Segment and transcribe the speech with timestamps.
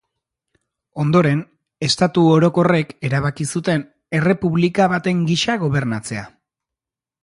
[1.03, 1.43] Ondoren,
[1.89, 3.87] Estatu Orokorrek erabaki zuten
[4.21, 6.31] errepublika baten gisa gobernatzea.